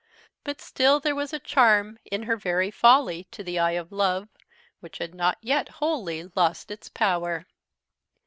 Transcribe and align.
But 0.43 0.59
still 0.61 0.99
there 0.99 1.13
was 1.13 1.31
a 1.31 1.37
charm 1.37 1.99
in 2.11 2.23
her 2.23 2.35
very 2.35 2.71
folly, 2.71 3.25
to 3.25 3.43
the 3.43 3.59
eye 3.59 3.73
of 3.77 3.91
love, 3.91 4.29
which 4.79 4.97
had 4.97 5.13
not 5.13 5.37
yet 5.41 5.69
wholly 5.77 6.31
lost 6.35 6.71
its 6.71 6.89
power. 6.89 7.45